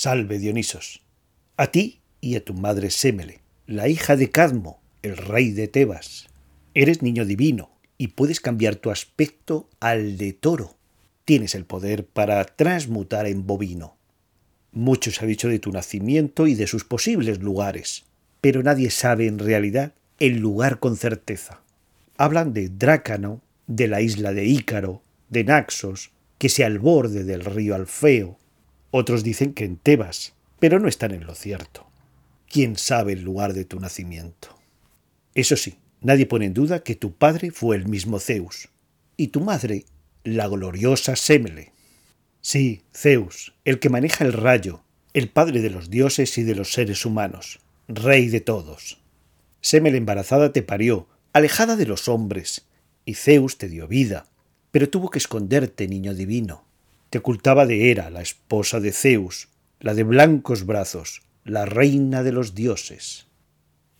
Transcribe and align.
Salve, 0.00 0.38
Dionisos. 0.38 1.02
A 1.56 1.72
ti 1.72 2.02
y 2.20 2.36
a 2.36 2.44
tu 2.44 2.54
madre 2.54 2.88
Sémele, 2.88 3.40
la 3.66 3.88
hija 3.88 4.14
de 4.14 4.30
Cadmo, 4.30 4.80
el 5.02 5.16
rey 5.16 5.50
de 5.50 5.66
Tebas. 5.66 6.28
Eres 6.72 7.02
niño 7.02 7.24
divino 7.24 7.72
y 7.96 8.06
puedes 8.06 8.38
cambiar 8.38 8.76
tu 8.76 8.92
aspecto 8.92 9.68
al 9.80 10.16
de 10.16 10.32
toro. 10.34 10.76
Tienes 11.24 11.56
el 11.56 11.64
poder 11.64 12.06
para 12.06 12.44
transmutar 12.44 13.26
en 13.26 13.44
bovino. 13.44 13.96
Mucho 14.70 15.10
se 15.10 15.24
ha 15.24 15.26
dicho 15.26 15.48
de 15.48 15.58
tu 15.58 15.72
nacimiento 15.72 16.46
y 16.46 16.54
de 16.54 16.68
sus 16.68 16.84
posibles 16.84 17.40
lugares, 17.40 18.04
pero 18.40 18.62
nadie 18.62 18.90
sabe 18.90 19.26
en 19.26 19.40
realidad 19.40 19.94
el 20.20 20.38
lugar 20.38 20.78
con 20.78 20.96
certeza. 20.96 21.60
Hablan 22.16 22.52
de 22.52 22.68
Drácano, 22.68 23.42
de 23.66 23.88
la 23.88 24.00
isla 24.00 24.32
de 24.32 24.46
Ícaro, 24.46 25.02
de 25.28 25.42
Naxos, 25.42 26.12
que 26.38 26.48
sea 26.48 26.68
al 26.68 26.78
borde 26.78 27.24
del 27.24 27.44
río 27.44 27.74
Alfeo. 27.74 28.38
Otros 28.90 29.22
dicen 29.22 29.52
que 29.52 29.64
en 29.64 29.76
Tebas, 29.76 30.34
pero 30.58 30.78
no 30.78 30.88
están 30.88 31.12
en 31.12 31.26
lo 31.26 31.34
cierto. 31.34 31.86
¿Quién 32.48 32.76
sabe 32.76 33.12
el 33.12 33.22
lugar 33.22 33.52
de 33.52 33.64
tu 33.64 33.78
nacimiento? 33.78 34.58
Eso 35.34 35.56
sí, 35.56 35.76
nadie 36.00 36.26
pone 36.26 36.46
en 36.46 36.54
duda 36.54 36.82
que 36.82 36.94
tu 36.94 37.12
padre 37.12 37.50
fue 37.50 37.76
el 37.76 37.86
mismo 37.86 38.18
Zeus, 38.18 38.70
y 39.16 39.28
tu 39.28 39.40
madre, 39.40 39.84
la 40.24 40.48
gloriosa 40.48 41.16
Semele. 41.16 41.72
Sí, 42.40 42.82
Zeus, 42.94 43.54
el 43.64 43.78
que 43.78 43.90
maneja 43.90 44.24
el 44.24 44.32
rayo, 44.32 44.82
el 45.12 45.28
padre 45.28 45.60
de 45.60 45.70
los 45.70 45.90
dioses 45.90 46.38
y 46.38 46.42
de 46.42 46.54
los 46.54 46.72
seres 46.72 47.04
humanos, 47.04 47.60
rey 47.88 48.28
de 48.28 48.40
todos. 48.40 48.98
Semele 49.60 49.98
embarazada 49.98 50.52
te 50.52 50.62
parió, 50.62 51.08
alejada 51.32 51.76
de 51.76 51.86
los 51.86 52.08
hombres, 52.08 52.66
y 53.04 53.14
Zeus 53.14 53.58
te 53.58 53.68
dio 53.68 53.86
vida, 53.88 54.26
pero 54.70 54.88
tuvo 54.88 55.10
que 55.10 55.18
esconderte, 55.18 55.88
niño 55.88 56.14
divino. 56.14 56.67
Te 57.10 57.18
ocultaba 57.18 57.66
de 57.66 57.90
Hera, 57.90 58.10
la 58.10 58.20
esposa 58.20 58.80
de 58.80 58.92
Zeus, 58.92 59.48
la 59.80 59.94
de 59.94 60.04
blancos 60.04 60.66
brazos, 60.66 61.22
la 61.44 61.64
reina 61.64 62.22
de 62.22 62.32
los 62.32 62.54
dioses. 62.54 63.26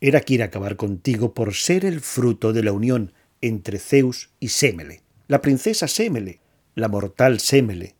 Hera 0.00 0.20
quiere 0.20 0.44
acabar 0.44 0.76
contigo 0.76 1.34
por 1.34 1.54
ser 1.54 1.84
el 1.84 2.00
fruto 2.00 2.52
de 2.52 2.62
la 2.62 2.72
unión 2.72 3.12
entre 3.40 3.78
Zeus 3.78 4.30
y 4.40 4.48
Semele, 4.48 5.02
la 5.28 5.42
princesa 5.42 5.88
Semele, 5.88 6.40
la 6.74 6.88
mortal 6.88 7.40
Semele, 7.40 7.94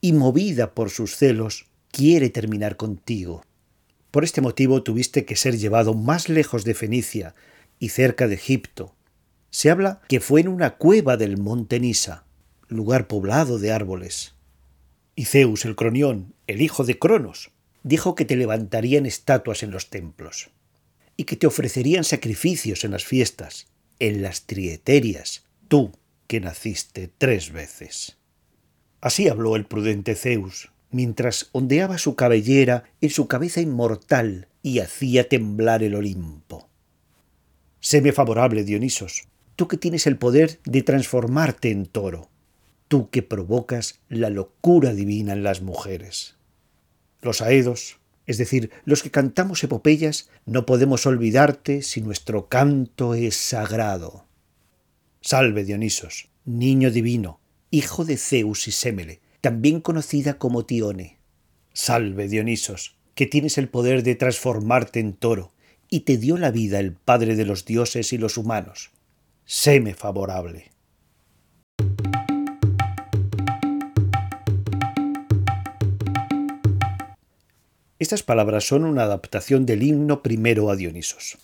y 0.00 0.12
movida 0.12 0.74
por 0.74 0.90
sus 0.90 1.16
celos, 1.16 1.66
quiere 1.90 2.28
terminar 2.28 2.76
contigo. 2.76 3.42
Por 4.10 4.24
este 4.24 4.40
motivo 4.40 4.82
tuviste 4.82 5.24
que 5.24 5.36
ser 5.36 5.56
llevado 5.56 5.94
más 5.94 6.28
lejos 6.28 6.64
de 6.64 6.74
Fenicia 6.74 7.34
y 7.78 7.88
cerca 7.88 8.28
de 8.28 8.34
Egipto, 8.34 8.94
se 9.56 9.70
habla 9.70 10.02
que 10.08 10.20
fue 10.20 10.42
en 10.42 10.48
una 10.48 10.76
cueva 10.76 11.16
del 11.16 11.38
monte 11.38 11.80
Nisa, 11.80 12.26
lugar 12.68 13.06
poblado 13.06 13.58
de 13.58 13.72
árboles. 13.72 14.34
Y 15.18 15.24
Zeus 15.24 15.64
el 15.64 15.74
Cronión, 15.76 16.34
el 16.46 16.60
hijo 16.60 16.84
de 16.84 16.98
Cronos, 16.98 17.50
dijo 17.82 18.14
que 18.14 18.26
te 18.26 18.36
levantarían 18.36 19.06
estatuas 19.06 19.62
en 19.62 19.70
los 19.70 19.88
templos, 19.88 20.50
y 21.16 21.24
que 21.24 21.36
te 21.36 21.46
ofrecerían 21.46 22.04
sacrificios 22.04 22.84
en 22.84 22.90
las 22.90 23.06
fiestas, 23.06 23.66
en 23.98 24.20
las 24.20 24.42
trieterias, 24.42 25.46
tú 25.68 25.92
que 26.26 26.40
naciste 26.40 27.10
tres 27.16 27.50
veces. 27.50 28.18
Así 29.00 29.26
habló 29.26 29.56
el 29.56 29.64
prudente 29.64 30.14
Zeus, 30.14 30.70
mientras 30.90 31.48
ondeaba 31.52 31.96
su 31.96 32.14
cabellera 32.14 32.84
en 33.00 33.08
su 33.08 33.26
cabeza 33.26 33.62
inmortal 33.62 34.48
y 34.62 34.80
hacía 34.80 35.30
temblar 35.30 35.82
el 35.82 35.94
Olimpo. 35.94 36.68
Séme 37.80 38.12
favorable, 38.12 38.64
Dionisos, 38.64 39.28
tú 39.54 39.66
que 39.66 39.78
tienes 39.78 40.06
el 40.06 40.18
poder 40.18 40.60
de 40.64 40.82
transformarte 40.82 41.70
en 41.70 41.86
toro, 41.86 42.28
tú 42.88 43.10
que 43.10 43.22
provocas 43.22 44.00
la 44.08 44.30
locura 44.30 44.94
divina 44.94 45.32
en 45.32 45.42
las 45.42 45.62
mujeres. 45.62 46.36
Los 47.20 47.40
aedos, 47.42 47.98
es 48.26 48.38
decir, 48.38 48.70
los 48.84 49.02
que 49.02 49.10
cantamos 49.10 49.62
epopeyas, 49.64 50.28
no 50.44 50.66
podemos 50.66 51.06
olvidarte 51.06 51.82
si 51.82 52.00
nuestro 52.00 52.48
canto 52.48 53.14
es 53.14 53.36
sagrado. 53.36 54.26
Salve 55.20 55.64
Dionisos, 55.64 56.28
niño 56.44 56.90
divino, 56.90 57.40
hijo 57.70 58.04
de 58.04 58.16
Zeus 58.16 58.68
y 58.68 58.72
Sémele, 58.72 59.20
también 59.40 59.80
conocida 59.80 60.38
como 60.38 60.64
Tione. 60.64 61.18
Salve 61.72 62.28
Dionisos, 62.28 62.96
que 63.14 63.26
tienes 63.26 63.58
el 63.58 63.68
poder 63.68 64.02
de 64.02 64.14
transformarte 64.14 65.00
en 65.00 65.14
toro, 65.14 65.52
y 65.88 66.00
te 66.00 66.16
dio 66.16 66.36
la 66.36 66.50
vida 66.50 66.80
el 66.80 66.92
Padre 66.92 67.36
de 67.36 67.44
los 67.44 67.64
dioses 67.64 68.12
y 68.12 68.18
los 68.18 68.36
humanos 68.36 68.90
séme 69.46 69.94
favorable. 69.94 70.72
Estas 77.98 78.22
palabras 78.22 78.68
son 78.68 78.84
una 78.84 79.04
adaptación 79.04 79.64
del 79.64 79.82
himno 79.82 80.22
primero 80.22 80.70
a 80.70 80.76
Dionisos. 80.76 81.38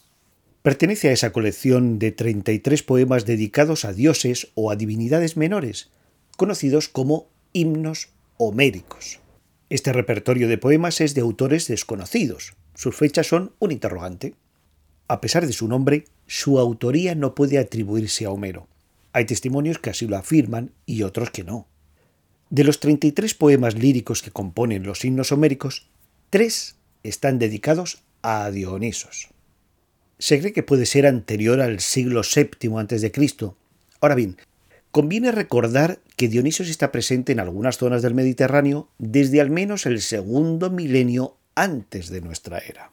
Pertenece 0.63 1.09
a 1.09 1.13
esa 1.13 1.33
colección 1.33 1.99
de 1.99 2.13
33 2.13 2.83
poemas 2.83 3.25
dedicados 3.25 3.87
a 3.87 3.95
dioses 3.95 4.49
o 4.55 4.71
a 4.71 4.77
divinidades 4.77 5.39
menores, 5.39 5.89
conocidos 6.37 6.89
como 6.89 7.29
himnos 7.55 8.11
homéricos. 8.37 9.19
Este 9.71 9.95
repertorio 9.95 10.47
de 10.47 10.59
poemas 10.59 11.01
es 11.01 11.15
de 11.15 11.23
autores 11.23 11.69
desconocidos. 11.69 12.53
Sus 12.75 12.97
fechas 12.97 13.27
son 13.27 13.53
un 13.59 13.73
interrogante. 13.73 14.35
A 15.09 15.23
pesar 15.23 15.47
de 15.47 15.55
su 15.55 15.69
nombre, 15.69 16.05
su 16.27 16.59
autoría 16.59 17.15
no 17.15 17.35
puede 17.35 17.59
atribuirse 17.59 18.27
a 18.27 18.31
Homero. 18.31 18.69
Hay 19.15 19.25
testimonios 19.25 19.79
que 19.79 19.89
así 19.89 20.07
lo 20.07 20.19
afirman 20.19 20.73
y 20.85 21.03
otros 21.03 21.31
que 21.31 21.45
no. 21.45 21.67
De 22.51 22.65
los 22.65 22.79
33 22.81 23.33
poemas 23.35 23.75
líricos 23.75 24.21
que 24.21 24.31
componen 24.31 24.83
los 24.83 25.03
himnos 25.07 25.33
homéricos, 25.33 25.89
tres 26.33 26.77
están 27.03 27.39
dedicados 27.39 28.05
a 28.23 28.51
Dionisos. 28.51 29.29
Se 30.19 30.41
cree 30.41 30.55
que 30.55 30.63
puede 30.63 30.87
ser 30.87 31.07
anterior 31.07 31.61
al 31.61 31.81
siglo 31.81 32.23
VII 32.23 32.71
a.C. 32.79 33.13
Ahora 34.01 34.15
bien, 34.15 34.39
conviene 34.91 35.31
recordar 35.31 36.01
que 36.17 36.29
Dionisos 36.29 36.71
está 36.71 36.91
presente 36.91 37.33
en 37.33 37.41
algunas 37.41 37.77
zonas 37.77 38.01
del 38.01 38.15
Mediterráneo 38.15 38.89
desde 38.97 39.43
al 39.43 39.51
menos 39.51 39.85
el 39.85 40.01
segundo 40.01 40.71
milenio 40.71 41.37
antes 41.55 42.09
de 42.09 42.23
nuestra 42.23 42.61
era. 42.61 42.93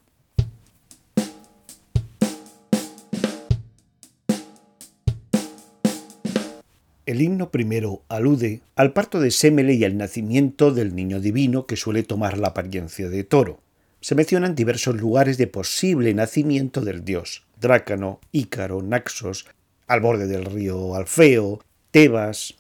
El 7.10 7.24
himno 7.24 7.50
primero 7.50 8.04
alude 8.08 8.62
al 8.76 8.94
parto 8.94 9.20
de 9.20 9.32
Semele 9.32 9.74
y 9.74 9.84
al 9.84 9.98
nacimiento 9.98 10.72
del 10.72 10.94
niño 10.94 11.20
divino 11.20 11.66
que 11.66 11.76
suele 11.76 12.04
tomar 12.04 12.38
la 12.38 12.50
apariencia 12.50 13.10
de 13.10 13.24
toro. 13.24 13.64
Se 14.00 14.14
mencionan 14.14 14.54
diversos 14.54 14.96
lugares 15.02 15.40
de 15.40 15.48
posible 15.48 16.14
nacimiento 16.14 16.82
del 16.82 17.04
dios: 17.04 17.48
Drácano, 17.60 18.20
Ícaro, 18.32 18.84
Naxos, 18.84 19.48
al 19.88 20.02
borde 20.02 20.28
del 20.28 20.46
río 20.46 20.94
Alfeo, 20.94 21.66
Tebas. 21.90 22.54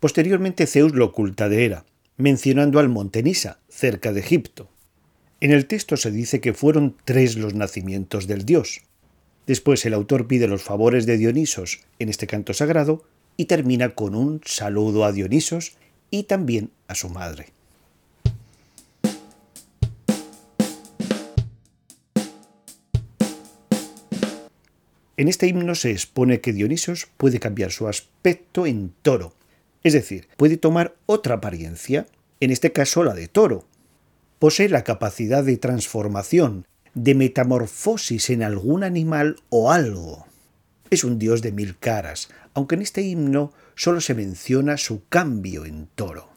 Posteriormente 0.00 0.66
Zeus 0.66 0.92
lo 0.92 1.06
oculta 1.06 1.48
de 1.48 1.64
Hera, 1.64 1.86
mencionando 2.18 2.80
al 2.80 2.90
monte 2.90 3.22
Nisa, 3.22 3.58
cerca 3.70 4.12
de 4.12 4.20
Egipto. 4.20 4.68
En 5.40 5.50
el 5.50 5.64
texto 5.64 5.96
se 5.96 6.10
dice 6.10 6.42
que 6.42 6.52
fueron 6.52 6.94
tres 7.06 7.38
los 7.38 7.54
nacimientos 7.54 8.26
del 8.26 8.44
dios. 8.44 8.82
Después 9.46 9.82
el 9.86 9.94
autor 9.94 10.26
pide 10.26 10.46
los 10.46 10.62
favores 10.62 11.06
de 11.06 11.16
Dionisos 11.16 11.80
en 11.98 12.10
este 12.10 12.26
canto 12.26 12.52
sagrado 12.52 13.04
y 13.38 13.46
termina 13.46 13.94
con 13.94 14.14
un 14.14 14.42
saludo 14.44 15.04
a 15.04 15.12
Dionisos 15.12 15.76
y 16.10 16.24
también 16.24 16.70
a 16.88 16.94
su 16.94 17.08
madre. 17.08 17.52
En 25.16 25.28
este 25.28 25.46
himno 25.46 25.74
se 25.74 25.92
expone 25.92 26.40
que 26.40 26.52
Dionisos 26.52 27.08
puede 27.16 27.40
cambiar 27.40 27.70
su 27.70 27.88
aspecto 27.88 28.66
en 28.66 28.92
toro, 29.02 29.34
es 29.84 29.92
decir, 29.92 30.28
puede 30.36 30.56
tomar 30.56 30.96
otra 31.06 31.36
apariencia, 31.36 32.06
en 32.40 32.50
este 32.50 32.72
caso 32.72 33.04
la 33.04 33.14
de 33.14 33.28
toro. 33.28 33.64
Posee 34.38 34.68
la 34.68 34.84
capacidad 34.84 35.44
de 35.44 35.56
transformación, 35.56 36.66
de 36.94 37.14
metamorfosis 37.14 38.30
en 38.30 38.42
algún 38.42 38.82
animal 38.82 39.36
o 39.48 39.70
algo. 39.72 40.27
Es 40.90 41.04
un 41.04 41.18
dios 41.18 41.42
de 41.42 41.52
mil 41.52 41.76
caras, 41.76 42.30
aunque 42.54 42.74
en 42.74 42.82
este 42.82 43.02
himno 43.02 43.52
solo 43.74 44.00
se 44.00 44.14
menciona 44.14 44.78
su 44.78 45.02
cambio 45.08 45.66
en 45.66 45.86
toro. 45.94 46.30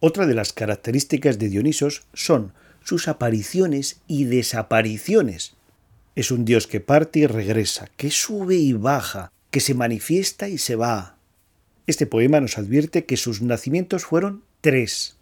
Otra 0.00 0.26
de 0.26 0.34
las 0.34 0.52
características 0.52 1.38
de 1.38 1.48
Dionisos 1.48 2.02
son 2.12 2.52
sus 2.82 3.06
apariciones 3.06 4.00
y 4.08 4.24
desapariciones. 4.24 5.54
Es 6.16 6.32
un 6.32 6.44
dios 6.44 6.66
que 6.66 6.80
parte 6.80 7.20
y 7.20 7.26
regresa, 7.26 7.88
que 7.96 8.10
sube 8.10 8.56
y 8.56 8.72
baja, 8.72 9.30
que 9.52 9.60
se 9.60 9.74
manifiesta 9.74 10.48
y 10.48 10.58
se 10.58 10.74
va. 10.74 11.16
Este 11.86 12.06
poema 12.06 12.40
nos 12.40 12.58
advierte 12.58 13.04
que 13.04 13.16
sus 13.16 13.40
nacimientos 13.40 14.04
fueron 14.04 14.42
tres. 14.60 15.16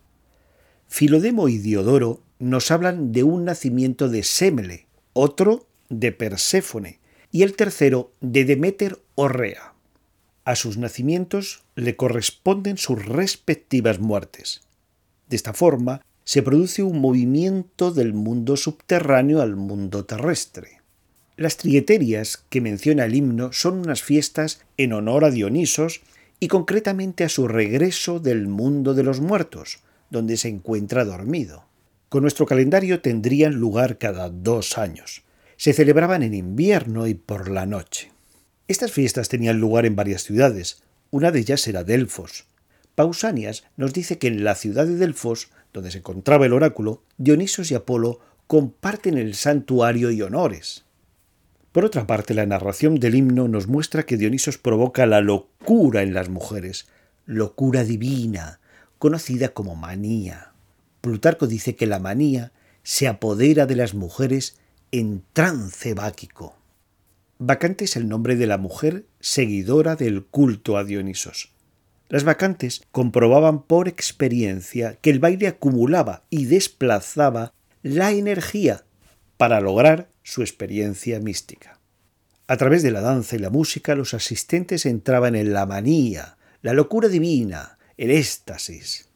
Filodemo 0.88 1.48
y 1.48 1.58
Diodoro 1.58 2.22
nos 2.38 2.70
hablan 2.70 3.12
de 3.12 3.24
un 3.24 3.44
nacimiento 3.44 4.08
de 4.08 4.22
Semele, 4.22 4.86
otro 5.12 5.66
de 5.90 6.12
Perséfone 6.12 6.99
y 7.32 7.42
el 7.42 7.54
tercero 7.54 8.12
de 8.20 8.44
Deméter 8.44 8.98
o 9.14 9.28
Rea. 9.28 9.74
A 10.44 10.56
sus 10.56 10.78
nacimientos 10.78 11.62
le 11.76 11.96
corresponden 11.96 12.76
sus 12.76 13.04
respectivas 13.04 14.00
muertes. 14.00 14.62
De 15.28 15.36
esta 15.36 15.52
forma, 15.52 16.02
se 16.24 16.42
produce 16.42 16.82
un 16.82 17.00
movimiento 17.00 17.92
del 17.92 18.14
mundo 18.14 18.56
subterráneo 18.56 19.42
al 19.42 19.56
mundo 19.56 20.04
terrestre. 20.04 20.80
Las 21.36 21.56
trieterias 21.56 22.44
que 22.50 22.60
menciona 22.60 23.04
el 23.04 23.14
himno 23.14 23.52
son 23.52 23.78
unas 23.78 24.02
fiestas 24.02 24.60
en 24.76 24.92
honor 24.92 25.24
a 25.24 25.30
Dionisos 25.30 26.02
y 26.38 26.48
concretamente 26.48 27.24
a 27.24 27.28
su 27.28 27.48
regreso 27.48 28.20
del 28.20 28.46
mundo 28.46 28.94
de 28.94 29.02
los 29.02 29.20
muertos, 29.20 29.80
donde 30.10 30.36
se 30.36 30.48
encuentra 30.48 31.04
dormido. 31.04 31.64
Con 32.08 32.22
nuestro 32.22 32.44
calendario 32.44 33.00
tendrían 33.00 33.54
lugar 33.54 33.98
cada 33.98 34.28
dos 34.28 34.78
años. 34.78 35.22
Se 35.60 35.74
celebraban 35.74 36.22
en 36.22 36.32
invierno 36.32 37.06
y 37.06 37.12
por 37.12 37.50
la 37.50 37.66
noche. 37.66 38.10
Estas 38.66 38.92
fiestas 38.92 39.28
tenían 39.28 39.60
lugar 39.60 39.84
en 39.84 39.94
varias 39.94 40.22
ciudades. 40.22 40.82
Una 41.10 41.32
de 41.32 41.40
ellas 41.40 41.68
era 41.68 41.84
Delfos. 41.84 42.46
Pausanias 42.94 43.64
nos 43.76 43.92
dice 43.92 44.16
que 44.16 44.28
en 44.28 44.42
la 44.42 44.54
ciudad 44.54 44.86
de 44.86 44.96
Delfos, 44.96 45.50
donde 45.74 45.90
se 45.90 45.98
encontraba 45.98 46.46
el 46.46 46.54
oráculo, 46.54 47.02
Dionisos 47.18 47.70
y 47.70 47.74
Apolo 47.74 48.20
comparten 48.46 49.18
el 49.18 49.34
santuario 49.34 50.10
y 50.10 50.22
honores. 50.22 50.86
Por 51.72 51.84
otra 51.84 52.06
parte, 52.06 52.32
la 52.32 52.46
narración 52.46 52.94
del 52.94 53.14
himno 53.14 53.46
nos 53.46 53.66
muestra 53.66 54.04
que 54.04 54.16
Dionisos 54.16 54.56
provoca 54.56 55.04
la 55.04 55.20
locura 55.20 56.00
en 56.00 56.14
las 56.14 56.30
mujeres, 56.30 56.86
locura 57.26 57.84
divina, 57.84 58.60
conocida 58.98 59.50
como 59.50 59.76
manía. 59.76 60.54
Plutarco 61.02 61.46
dice 61.46 61.76
que 61.76 61.86
la 61.86 61.98
manía 61.98 62.50
se 62.82 63.08
apodera 63.08 63.66
de 63.66 63.76
las 63.76 63.92
mujeres 63.92 64.56
en 64.92 65.22
trance 65.32 65.94
báquico. 65.94 66.56
Bacante 67.38 67.84
es 67.84 67.96
el 67.96 68.08
nombre 68.08 68.36
de 68.36 68.46
la 68.46 68.58
mujer 68.58 69.06
seguidora 69.20 69.96
del 69.96 70.24
culto 70.24 70.76
a 70.76 70.84
Dionisos. 70.84 71.52
Las 72.08 72.24
vacantes 72.24 72.82
comprobaban 72.90 73.62
por 73.62 73.88
experiencia 73.88 74.98
que 75.00 75.10
el 75.10 75.20
baile 75.20 75.46
acumulaba 75.46 76.24
y 76.28 76.46
desplazaba 76.46 77.52
la 77.82 78.10
energía 78.10 78.84
para 79.36 79.60
lograr 79.60 80.10
su 80.22 80.42
experiencia 80.42 81.20
mística. 81.20 81.78
A 82.46 82.56
través 82.56 82.82
de 82.82 82.90
la 82.90 83.00
danza 83.00 83.36
y 83.36 83.38
la 83.38 83.50
música 83.50 83.94
los 83.94 84.12
asistentes 84.12 84.86
entraban 84.86 85.36
en 85.36 85.52
la 85.52 85.66
manía, 85.66 86.36
la 86.62 86.72
locura 86.72 87.08
divina, 87.08 87.78
el 87.96 88.10
éxtasis. 88.10 89.09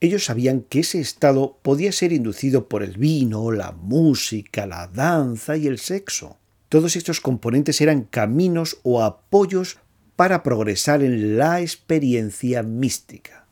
Ellos 0.00 0.24
sabían 0.24 0.62
que 0.62 0.80
ese 0.80 0.98
estado 0.98 1.58
podía 1.62 1.92
ser 1.92 2.12
inducido 2.12 2.68
por 2.68 2.82
el 2.82 2.96
vino, 2.96 3.52
la 3.52 3.72
música, 3.72 4.66
la 4.66 4.86
danza 4.86 5.58
y 5.58 5.66
el 5.66 5.78
sexo. 5.78 6.38
Todos 6.70 6.96
estos 6.96 7.20
componentes 7.20 7.82
eran 7.82 8.04
caminos 8.04 8.78
o 8.82 9.02
apoyos 9.02 9.78
para 10.16 10.42
progresar 10.42 11.02
en 11.02 11.36
la 11.36 11.60
experiencia 11.60 12.62
mística. 12.62 13.46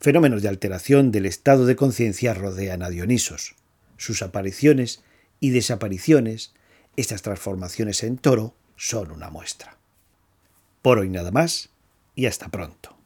Fenómenos 0.00 0.42
de 0.42 0.48
alteración 0.48 1.12
del 1.12 1.24
estado 1.26 1.64
de 1.64 1.76
conciencia 1.76 2.34
rodean 2.34 2.82
a 2.82 2.90
Dionisos. 2.90 3.54
Sus 3.96 4.22
apariciones 4.22 5.02
y 5.40 5.50
desapariciones, 5.50 6.52
estas 6.96 7.22
transformaciones 7.22 8.02
en 8.02 8.18
toro, 8.18 8.54
son 8.76 9.10
una 9.10 9.30
muestra. 9.30 9.78
Por 10.82 10.98
hoy 10.98 11.08
nada 11.08 11.30
más 11.30 11.70
y 12.14 12.26
hasta 12.26 12.48
pronto. 12.48 12.99